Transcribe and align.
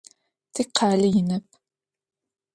Тикъалэ 0.53 1.07
инэп. 1.19 1.45